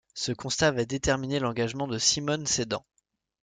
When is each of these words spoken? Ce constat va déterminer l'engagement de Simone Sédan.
Ce 0.15 0.31
constat 0.31 0.71
va 0.71 0.83
déterminer 0.83 1.37
l'engagement 1.39 1.87
de 1.87 1.99
Simone 1.99 2.47
Sédan. 2.47 2.83